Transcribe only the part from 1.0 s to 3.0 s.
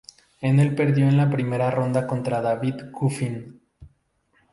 en la primera ronda contra David